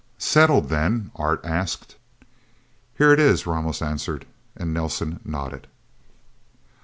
[0.17, 1.95] "Settled, then?" Art asked.
[2.97, 4.25] "Here, it is," Ramos answered,
[4.57, 5.67] and Nelsen nodded.